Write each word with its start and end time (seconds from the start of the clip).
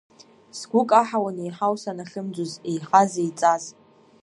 Сгәы 0.57 0.81
каҳауан 0.89 1.37
еиҳау 1.39 1.75
санахьымӡоз, 1.81 2.51
еиҳаз, 2.69 3.11
еиҵаз… 3.21 3.63